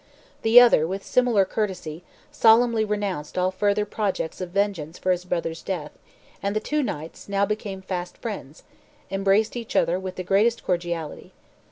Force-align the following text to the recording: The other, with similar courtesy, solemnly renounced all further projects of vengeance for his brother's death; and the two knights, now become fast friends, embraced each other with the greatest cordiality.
The 0.41 0.59
other, 0.59 0.87
with 0.87 1.05
similar 1.05 1.45
courtesy, 1.45 2.01
solemnly 2.31 2.83
renounced 2.83 3.37
all 3.37 3.51
further 3.51 3.85
projects 3.85 4.41
of 4.41 4.49
vengeance 4.49 4.97
for 4.97 5.11
his 5.11 5.25
brother's 5.25 5.61
death; 5.61 5.91
and 6.41 6.55
the 6.55 6.59
two 6.59 6.81
knights, 6.81 7.29
now 7.29 7.45
become 7.45 7.83
fast 7.83 8.17
friends, 8.17 8.63
embraced 9.11 9.55
each 9.55 9.75
other 9.75 9.99
with 9.99 10.15
the 10.15 10.23
greatest 10.23 10.63
cordiality. 10.65 11.33